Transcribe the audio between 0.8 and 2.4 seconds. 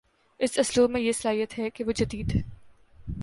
میں یہ صلاحیت ہے کہ وہ جدید